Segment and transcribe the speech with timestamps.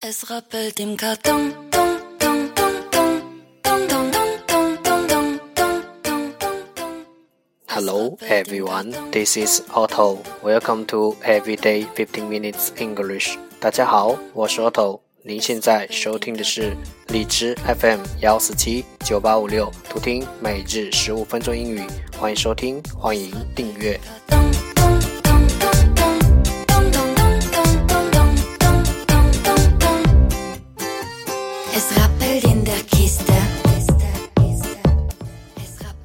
[0.00, 0.14] Hello
[8.28, 10.22] everyone, this is Otto.
[10.44, 13.36] Welcome to Everyday 15 Minutes English.
[13.58, 15.00] 大家好，我是 Otto。
[15.24, 16.76] 您现在收听的是
[17.08, 21.82] 荔枝 FM 幺四七九八五六，图听每日十五分钟英语。
[22.16, 23.98] 欢迎收听，欢迎订阅。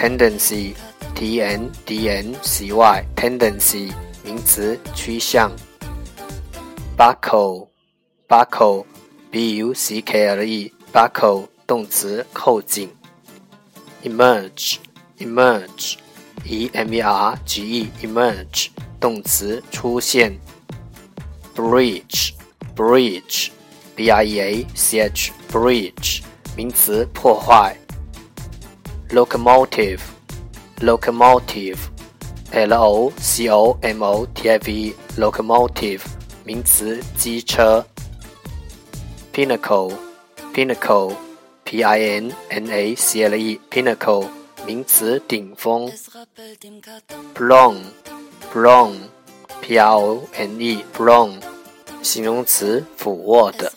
[0.00, 0.74] Tendency,
[1.14, 3.92] t n d n c y, tendency
[4.24, 5.52] 名词，趋向。
[6.96, 7.68] buckle,
[8.26, 8.86] buckle,
[9.30, 12.88] b u c k l e, buckle 动词，扣紧。
[14.02, 14.78] emerge,
[15.18, 15.96] emerge,
[16.46, 18.68] e m e r g e, emerge
[18.98, 20.40] 动词，出现。
[21.54, 22.32] breach,
[22.74, 23.50] breach,
[23.94, 26.22] b r e a c h, breach
[26.56, 27.76] 名词，破坏。
[29.12, 30.00] Locomotive,
[30.80, 31.76] locomotive,
[32.52, 36.00] l o c o m o t i v, locomotive
[36.44, 37.84] 名词，机车。
[39.32, 39.92] pinnacle,
[40.52, 41.14] pinnacle,
[41.64, 44.28] p i n n a c l e, pinnacle
[44.66, 45.90] 名词，顶峰。
[47.34, 51.40] prong，prong，p r o n e，prong，
[52.02, 53.72] 形容词，俯卧的。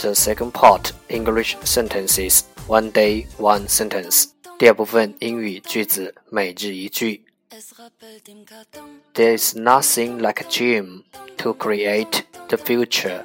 [0.00, 4.26] The second part English sentences one day one sentence.
[4.58, 7.22] 第二部分英语句子每日一句。
[9.14, 11.04] There is nothing like a gym
[11.38, 13.24] to create the future.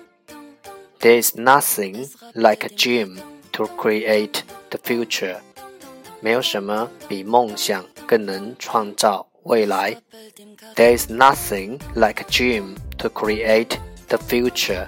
[0.99, 3.17] There is nothing like a gym
[3.53, 5.37] to create the future.
[6.21, 9.97] 没有什么比梦想更能创造未来。
[10.75, 13.77] There is nothing like a gym to create
[14.07, 14.87] the future.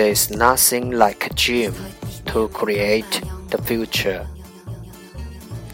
[0.00, 1.74] There's nothing like a gym
[2.26, 4.26] to create the future.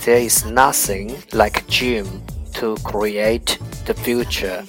[0.04, 2.22] There is nothing like a gym
[2.54, 4.64] to create the future.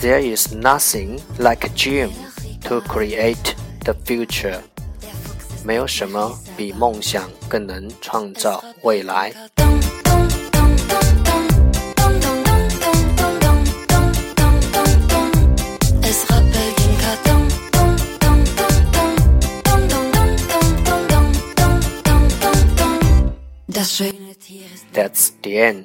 [0.00, 2.10] There is nothing like a gym
[2.64, 3.54] to create
[3.84, 4.60] the future.
[5.64, 9.32] 没有什么比梦想更能创造未来。
[24.92, 25.84] That's the end。